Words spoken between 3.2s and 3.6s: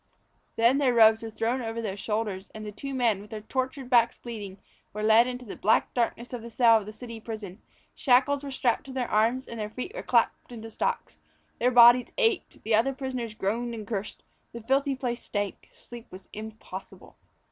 with their